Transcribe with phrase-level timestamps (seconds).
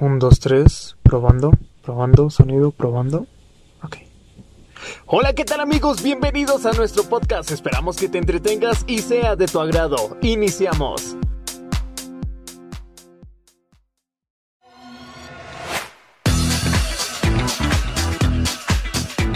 [0.00, 3.26] Un, dos, tres, probando, probando, sonido, probando.
[3.80, 3.98] Ok.
[5.06, 6.02] Hola, ¿qué tal amigos?
[6.02, 7.52] Bienvenidos a nuestro podcast.
[7.52, 10.18] Esperamos que te entretengas y sea de tu agrado.
[10.20, 11.16] Iniciamos.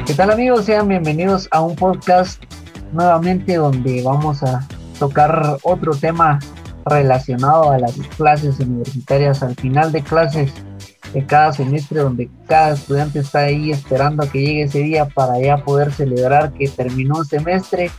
[0.05, 0.65] ¿Qué tal amigos?
[0.65, 2.43] Sean bienvenidos a un podcast
[2.93, 4.67] nuevamente donde vamos a
[4.99, 6.41] tocar otro tema
[6.89, 10.53] relacionado a las clases universitarias al final de clases
[11.13, 15.41] de cada semestre donde cada estudiante está ahí esperando a que llegue ese día para
[15.41, 17.91] ya poder celebrar que terminó un semestre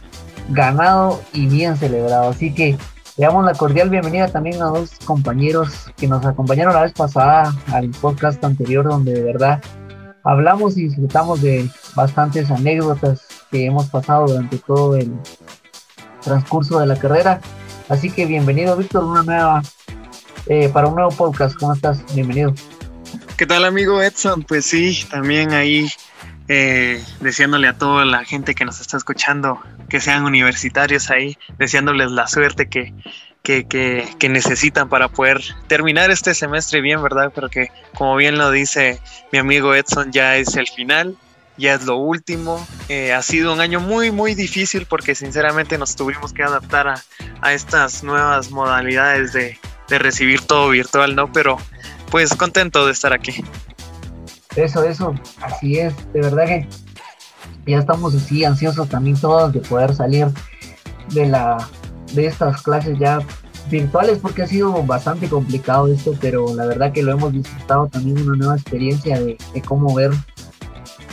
[0.50, 2.30] ganado y bien celebrado.
[2.30, 2.78] Así que
[3.18, 7.54] le damos la cordial bienvenida también a dos compañeros que nos acompañaron la vez pasada
[7.72, 9.62] al podcast anterior donde de verdad
[10.24, 13.22] hablamos y disfrutamos de bastantes anécdotas
[13.52, 15.12] que hemos pasado durante todo el
[16.22, 17.42] transcurso de la carrera.
[17.90, 19.64] Así que bienvenido, Víctor, una nueva,
[20.46, 21.56] eh, para un nuevo podcast.
[21.58, 22.04] ¿Cómo estás?
[22.14, 22.54] Bienvenido.
[23.36, 24.44] ¿Qué tal, amigo Edson?
[24.44, 25.90] Pues sí, también ahí
[26.48, 32.12] eh, deseándole a toda la gente que nos está escuchando que sean universitarios ahí, deseándoles
[32.12, 32.94] la suerte que,
[33.42, 37.32] que, que, que, necesitan para poder terminar este semestre bien, ¿verdad?
[37.34, 39.00] Pero que, como bien lo dice
[39.32, 41.18] mi amigo Edson, ya es el final
[41.60, 42.66] ya es lo último.
[42.88, 47.04] Eh, ha sido un año muy, muy difícil porque sinceramente nos tuvimos que adaptar a,
[47.42, 49.58] a estas nuevas modalidades de,
[49.90, 51.32] de, recibir todo virtual, ¿no?
[51.32, 51.58] Pero
[52.10, 53.44] pues contento de estar aquí.
[54.56, 56.68] Eso, eso, así es, de verdad que
[57.68, 60.28] ya estamos así ansiosos también todos de poder salir
[61.10, 61.70] de la
[62.14, 63.20] de estas clases ya
[63.70, 68.20] virtuales porque ha sido bastante complicado esto, pero la verdad que lo hemos disfrutado también
[68.22, 70.12] una nueva experiencia de, de cómo ver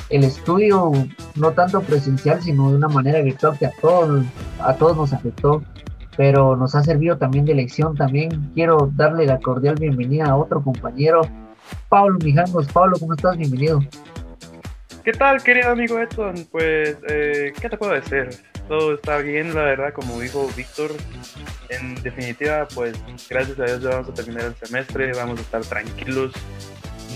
[0.08, 0.92] el estudio
[1.34, 4.24] no tanto presencial, sino de una manera virtual que a todos,
[4.60, 5.62] a todos nos afectó,
[6.16, 7.96] pero nos ha servido también de lección.
[7.96, 11.22] También quiero darle la cordial bienvenida a otro compañero,
[11.88, 12.68] Pablo Mijangos.
[12.68, 13.36] Pablo, ¿cómo estás?
[13.36, 13.80] Bienvenido.
[15.04, 16.34] ¿Qué tal, querido amigo Edson?
[16.50, 18.28] Pues, eh, ¿qué te puedo decir?
[18.66, 20.90] Todo está bien, la verdad, como dijo Víctor.
[21.68, 22.94] En definitiva, pues,
[23.30, 26.32] gracias a Dios ya vamos a terminar el semestre, vamos a estar tranquilos,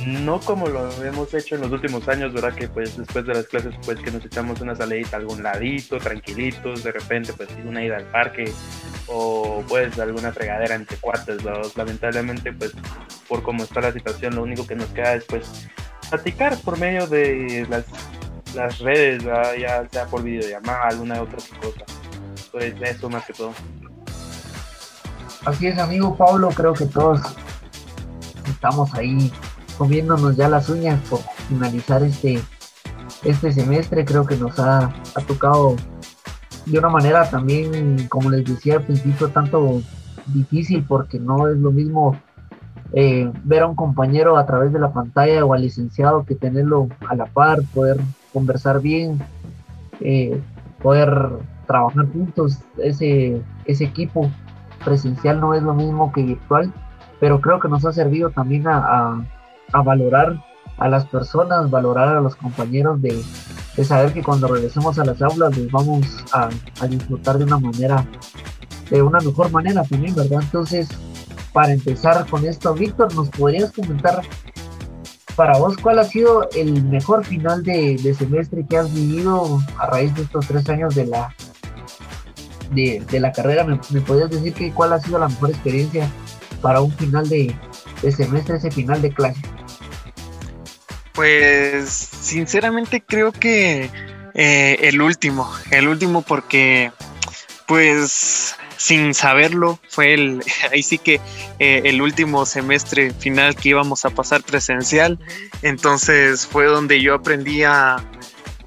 [0.07, 2.55] no como lo hemos hecho en los últimos años, ¿verdad?
[2.55, 5.99] Que pues después de las clases pues que nos echamos una salidita a algún ladito,
[5.99, 8.53] tranquilitos, de repente pues una ida al parque
[9.07, 11.39] o pues alguna fregadera entre cuates.
[11.77, 12.73] Lamentablemente pues
[13.29, 15.69] por cómo está la situación lo único que nos queda es pues
[16.09, 21.85] platicar por medio de las, redes, ya sea por videollamada, alguna otra cosa.
[22.53, 23.53] Pues eso más que todo.
[25.45, 27.21] Así es, amigo Pablo, creo que todos
[28.47, 29.33] estamos ahí
[29.81, 32.39] comiéndonos ya las uñas por finalizar este,
[33.25, 34.05] este semestre.
[34.05, 35.75] Creo que nos ha, ha tocado
[36.67, 39.81] de una manera también, como les decía al principio, tanto
[40.27, 42.15] difícil porque no es lo mismo
[42.93, 46.89] eh, ver a un compañero a través de la pantalla o al licenciado que tenerlo
[47.09, 47.97] a la par, poder
[48.35, 49.19] conversar bien,
[50.01, 50.39] eh,
[50.83, 51.27] poder
[51.67, 52.59] trabajar juntos.
[52.77, 54.31] Ese, ese equipo
[54.85, 56.71] presencial no es lo mismo que virtual,
[57.19, 59.25] pero creo que nos ha servido también a, a
[59.73, 60.43] a valorar
[60.79, 63.23] a las personas, valorar a los compañeros, de,
[63.77, 66.49] de saber que cuando regresemos a las aulas les vamos a,
[66.81, 68.07] a, disfrutar de una manera,
[68.91, 70.41] de una mejor manera también, ¿verdad?
[70.43, 70.89] Entonces,
[71.53, 74.23] para empezar con esto, Víctor, ¿nos podrías comentar
[75.37, 79.87] para vos cuál ha sido el mejor final de, de semestre que has vivido a
[79.87, 81.35] raíz de estos tres años de la,
[82.73, 83.65] de, de la carrera?
[83.65, 86.11] ¿Me, ¿Me, podrías decir que cuál ha sido la mejor experiencia
[86.63, 87.55] para un final de,
[88.03, 89.41] de semestre, ese final de clase?
[91.13, 93.91] Pues sinceramente creo que
[94.35, 96.93] eh, el último, el último porque
[97.67, 101.21] pues sin saberlo fue el, ahí sí que
[101.59, 105.19] eh, el último semestre final que íbamos a pasar presencial,
[105.63, 107.97] entonces fue donde yo aprendí a,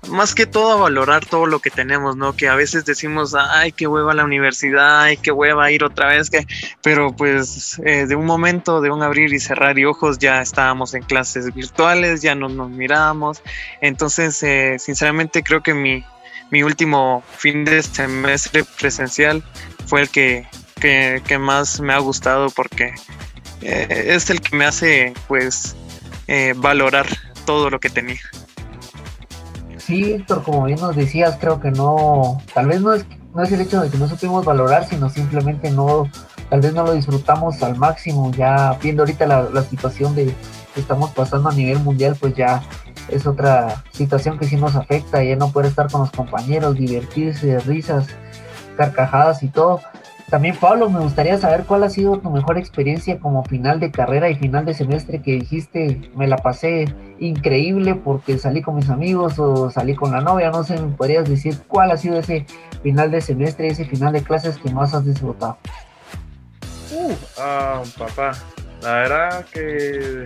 [0.10, 2.36] más que todo valorar todo lo que tenemos, ¿no?
[2.36, 6.30] Que a veces decimos, ay, qué hueva la universidad, ay, qué hueva ir otra vez,
[6.30, 6.46] que...
[6.82, 10.94] pero pues eh, de un momento, de un abrir y cerrar y ojos, ya estábamos
[10.94, 13.42] en clases virtuales, ya no nos mirábamos,
[13.82, 16.04] entonces, eh, sinceramente creo que mi,
[16.52, 19.44] mi último fin de semestre presencial
[19.88, 20.48] fue el que,
[20.80, 22.94] que, más me ha gustado porque
[23.62, 25.76] eh, es el que me hace, pues,
[26.56, 27.06] valorar
[27.46, 28.20] todo lo que tenía.
[29.86, 33.52] Sí, Víctor, como bien nos decías, creo que no, tal vez no es, no es
[33.52, 36.10] el hecho de que no supimos valorar, sino simplemente no,
[36.50, 40.34] tal vez no lo disfrutamos al máximo, ya viendo ahorita la, la situación de
[40.74, 42.64] que estamos pasando a nivel mundial, pues ya
[43.10, 47.60] es otra situación que sí nos afecta, ya no poder estar con los compañeros, divertirse,
[47.60, 48.08] risas,
[48.78, 49.82] carcajadas y todo.
[50.34, 54.32] También, Pablo, me gustaría saber cuál ha sido tu mejor experiencia como final de carrera
[54.32, 59.38] y final de semestre que dijiste, me la pasé increíble porque salí con mis amigos
[59.38, 62.48] o salí con la novia, no sé, me podrías decir cuál ha sido ese
[62.82, 65.60] final de semestre, ese final de clases que más has disfrutado.
[66.92, 68.32] Uh, ah, papá,
[68.82, 70.26] la verdad que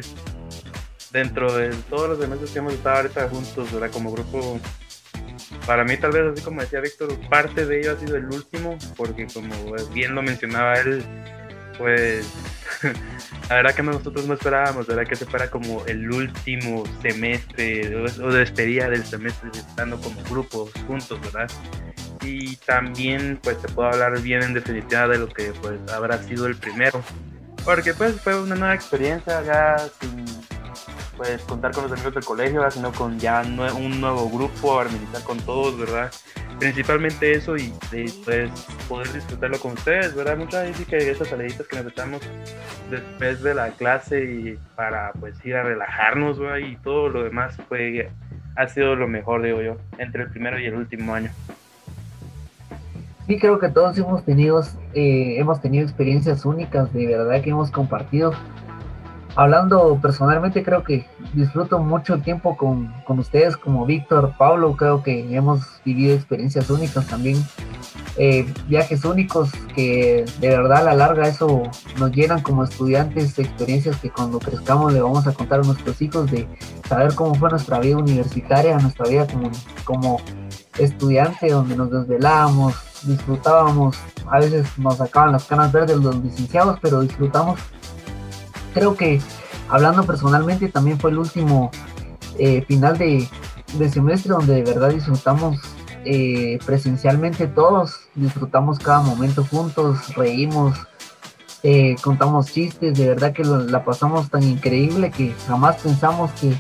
[1.12, 3.92] dentro de todos los semestres que hemos estado ahorita juntos, ¿verdad?
[3.92, 4.58] Como grupo,
[5.66, 8.78] para mí tal vez así como decía Víctor, parte de ello ha sido el último,
[8.96, 11.04] porque como bien lo mencionaba él,
[11.78, 12.28] pues
[13.50, 15.06] la verdad que nosotros no esperábamos, ¿verdad?
[15.06, 21.20] Que se fuera como el último semestre o despedida del semestre estando como grupos juntos,
[21.22, 21.50] ¿verdad?
[22.22, 26.48] Y también pues te puedo hablar bien en definitiva de lo que pues habrá sido
[26.48, 27.02] el primero,
[27.64, 30.26] porque pues fue una nueva experiencia ya sin
[31.18, 33.42] pues contar con los amigos del colegio, sino con ya
[33.76, 36.12] un nuevo grupo, armonizar con todos, ¿verdad?
[36.60, 38.52] Principalmente eso y después
[38.88, 40.38] poder disfrutarlo con ustedes, ¿verdad?
[40.38, 42.22] Muchas veces que esas saliditas que nos echamos
[42.90, 46.58] después de la clase y para pues ir a relajarnos, ¿verdad?
[46.58, 48.10] Y todo lo demás fue,
[48.56, 51.32] ha sido lo mejor, digo yo, entre el primero y el último año.
[53.28, 54.62] Sí, creo que todos hemos tenido,
[54.94, 58.32] eh, hemos tenido experiencias únicas, de verdad que hemos compartido
[59.38, 65.32] hablando personalmente, creo que disfruto mucho tiempo con, con ustedes, como Víctor, Pablo, creo que
[65.34, 67.38] hemos vivido experiencias únicas también,
[68.18, 71.62] eh, viajes únicos que de verdad a la larga eso
[72.00, 76.32] nos llenan como estudiantes, experiencias que cuando crezcamos le vamos a contar a nuestros hijos
[76.32, 76.48] de
[76.90, 79.52] saber cómo fue nuestra vida universitaria, nuestra vida como,
[79.84, 80.18] como
[80.80, 82.74] estudiante, donde nos desvelábamos,
[83.04, 83.98] disfrutábamos,
[84.32, 87.60] a veces nos sacaban las canas verdes los licenciados, pero disfrutamos
[88.78, 89.20] creo que
[89.70, 91.72] hablando personalmente también fue el último
[92.38, 93.28] eh, final de,
[93.90, 95.58] semestre donde de verdad disfrutamos
[96.06, 100.78] eh, presencialmente todos, disfrutamos cada momento juntos, reímos,
[101.64, 106.54] eh, contamos chistes, de verdad que la pasamos tan increíble que jamás pensamos que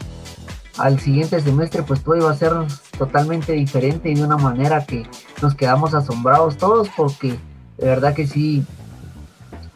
[0.78, 2.52] al siguiente semestre pues todo iba a ser
[2.98, 5.08] totalmente diferente y de una manera que
[5.42, 7.38] nos quedamos asombrados todos porque
[7.78, 8.66] de verdad que sí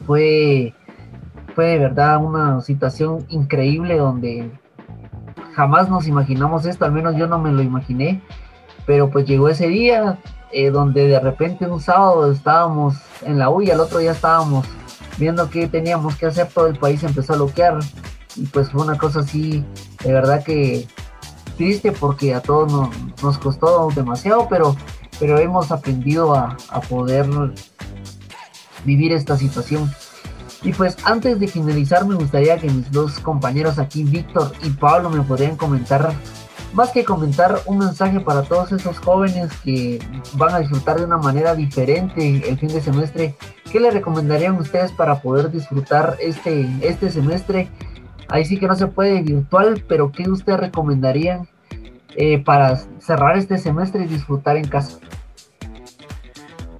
[0.05, 0.73] fue
[1.55, 4.51] fue de verdad una situación increíble donde
[5.53, 8.21] jamás nos imaginamos esto, al menos yo no me lo imaginé,
[8.85, 10.19] pero pues llegó ese día
[10.51, 14.65] eh, donde de repente un sábado estábamos en la U y al otro día estábamos
[15.17, 17.79] viendo qué teníamos que hacer, todo el país empezó a bloquear
[18.35, 19.63] y pues fue una cosa así,
[20.03, 20.87] de verdad que
[21.57, 22.71] triste porque a todos
[23.21, 24.75] nos, costó demasiado, pero,
[25.19, 27.27] pero hemos aprendido a, a poder
[28.83, 29.91] vivir esta situación.
[30.63, 35.09] Y pues antes de finalizar me gustaría que mis dos compañeros aquí, Víctor y Pablo,
[35.09, 36.13] me podrían comentar,
[36.73, 39.99] más que comentar, un mensaje para todos esos jóvenes que
[40.33, 43.35] van a disfrutar de una manera diferente el fin de semestre.
[43.71, 47.69] ¿Qué le recomendarían ustedes para poder disfrutar este, este semestre?
[48.27, 51.47] Ahí sí que no se puede virtual, pero ¿qué ustedes recomendarían
[52.15, 54.99] eh, para cerrar este semestre y disfrutar en casa?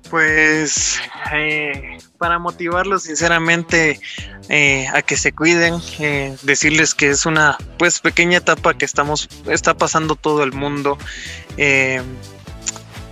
[0.10, 1.02] Pues
[1.34, 4.00] eh, para motivarlos sinceramente
[4.48, 9.28] eh, a que se cuiden, eh, decirles que es una pues pequeña etapa que estamos,
[9.48, 11.00] está pasando todo el mundo.
[11.58, 12.04] Eh,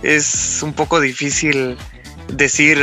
[0.04, 1.76] es un poco difícil
[2.32, 2.78] decir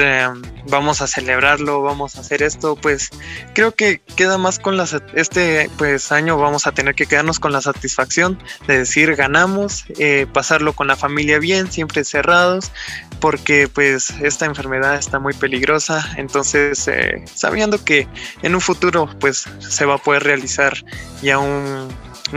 [0.69, 3.09] vamos a celebrarlo, vamos a hacer esto, pues
[3.53, 7.51] creo que queda más con las este pues año vamos a tener que quedarnos con
[7.51, 9.85] la satisfacción de decir ganamos,
[10.33, 12.71] pasarlo con la familia bien, siempre cerrados,
[13.19, 18.07] porque pues esta enfermedad está muy peligrosa, entonces eh, sabiendo que
[18.41, 20.73] en un futuro pues se va a poder realizar
[21.21, 21.89] ya un,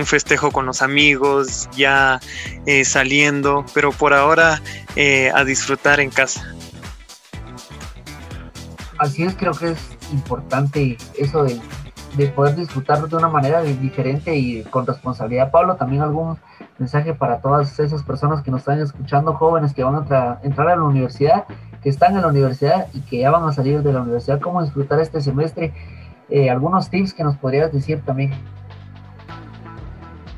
[0.04, 2.20] festejo con los amigos, ya
[2.64, 4.62] eh, saliendo, pero por ahora
[4.94, 6.54] eh, a disfrutar en casa.
[9.00, 11.59] Así es, creo que es importante eso de,
[12.19, 15.50] de poder disfrutar de una manera diferente y con responsabilidad.
[15.50, 16.37] Pablo, también algún
[16.78, 20.76] mensaje para todas esas personas que nos están escuchando, jóvenes que van a entrar a
[20.76, 21.45] la universidad,
[21.83, 24.62] que están en la universidad y que ya van a salir de la universidad, cómo
[24.62, 25.73] disfrutar este semestre.
[26.28, 28.33] Eh, algunos tips que nos podrías decir también.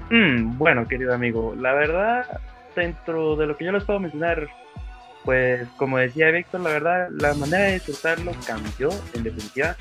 [0.09, 2.41] Mm, bueno, querido amigo, la verdad,
[2.77, 4.47] dentro de lo que yo les puedo mencionar,
[5.25, 9.77] pues como decía Víctor, la verdad, la manera de disfrutarlo cambió en definitiva.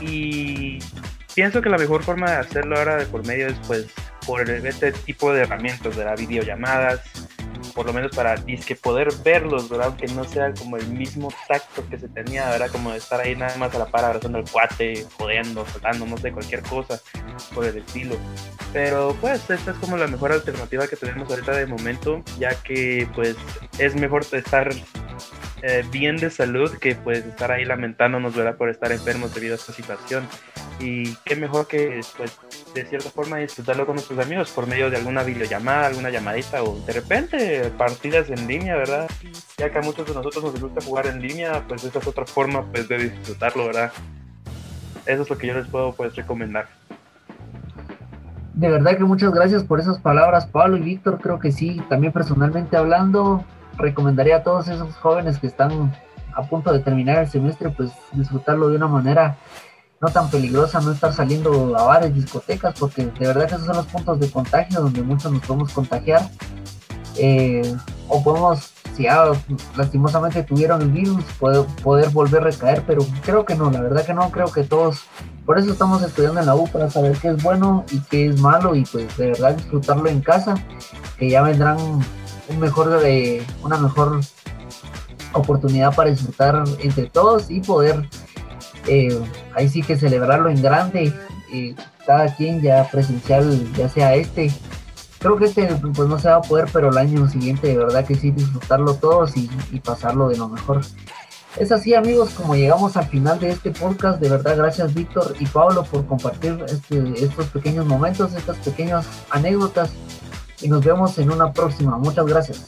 [0.00, 0.78] Y
[1.34, 3.86] pienso que la mejor forma de hacerlo ahora de por medio es pues
[4.26, 7.00] por este tipo de herramientas, de videollamadas,
[7.74, 9.86] por lo menos para que poder verlos, ¿verdad?
[9.86, 12.70] Aunque no sea como el mismo tacto que se tenía, ¿verdad?
[12.70, 16.18] Como de estar ahí nada más a la par abrazando al cuate, jodiendo, saltando, no
[16.18, 17.00] sé, cualquier cosa
[17.54, 18.16] por el estilo.
[18.72, 23.08] Pero pues esta es como la mejor alternativa que tenemos ahorita de momento, ya que
[23.14, 23.36] pues
[23.78, 24.70] es mejor estar
[25.62, 28.56] eh, bien de salud que pues estar ahí lamentándonos, ¿verdad?
[28.56, 30.26] Por estar enfermos debido a esta situación.
[30.78, 32.38] Y qué mejor que pues
[32.74, 36.78] de cierta forma disfrutarlo con nuestros amigos por medio de alguna videollamada, alguna llamadita o
[36.86, 39.10] de repente partidas en línea, ¿verdad?
[39.56, 42.26] Ya que a muchos de nosotros nos gusta jugar en línea, pues esa es otra
[42.26, 43.92] forma pues de disfrutarlo, ¿verdad?
[45.06, 46.68] Eso es lo que yo les puedo pues recomendar.
[48.54, 51.20] De verdad que muchas gracias por esas palabras, Pablo y Víctor.
[51.20, 53.44] Creo que sí, también personalmente hablando,
[53.78, 55.92] recomendaría a todos esos jóvenes que están
[56.34, 59.38] a punto de terminar el semestre, pues disfrutarlo de una manera
[60.00, 63.76] no tan peligrosa, no estar saliendo a bares, discotecas, porque de verdad que esos son
[63.76, 66.28] los puntos de contagio donde muchos nos podemos contagiar.
[67.16, 67.74] Eh,
[68.06, 69.24] o podemos, si ya
[69.76, 74.06] lastimosamente tuvieron el virus, poder, poder volver a recaer, pero creo que no, la verdad
[74.06, 75.02] que no, creo que todos,
[75.44, 78.40] por eso estamos estudiando en la U, para saber qué es bueno y qué es
[78.40, 80.54] malo, y pues de verdad disfrutarlo en casa,
[81.18, 81.76] que ya vendrán
[82.48, 84.20] un mejor, de una mejor
[85.32, 88.08] oportunidad para disfrutar entre todos y poder
[88.88, 89.20] eh,
[89.54, 91.12] ahí sí que celebrarlo en grande,
[91.52, 91.74] eh,
[92.06, 94.50] cada quien ya presencial, ya sea este.
[95.18, 98.06] Creo que este pues no se va a poder, pero el año siguiente de verdad
[98.06, 99.48] que sí, disfrutarlo todos y,
[99.84, 100.80] pasarlo de lo mejor.
[101.56, 105.46] Es así amigos, como llegamos al final de este podcast, de verdad gracias Víctor y
[105.46, 109.90] Pablo por compartir este, estos pequeños momentos, estas pequeñas anécdotas
[110.60, 111.98] y nos vemos en una próxima.
[111.98, 112.66] Muchas gracias.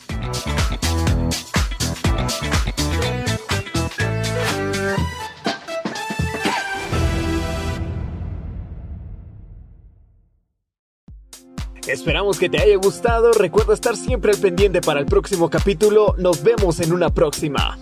[11.86, 13.32] Esperamos que te haya gustado.
[13.32, 16.14] Recuerda estar siempre al pendiente para el próximo capítulo.
[16.18, 17.76] Nos vemos en una próxima.